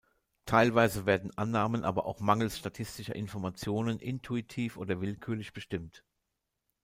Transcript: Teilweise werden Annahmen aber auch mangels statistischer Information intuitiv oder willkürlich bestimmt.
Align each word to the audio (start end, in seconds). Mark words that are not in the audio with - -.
Teilweise 0.47 1.05
werden 1.05 1.29
Annahmen 1.37 1.83
aber 1.83 2.07
auch 2.07 2.21
mangels 2.21 2.57
statistischer 2.57 3.15
Information 3.15 3.99
intuitiv 3.99 4.77
oder 4.77 4.99
willkürlich 4.99 5.53
bestimmt. 5.53 6.03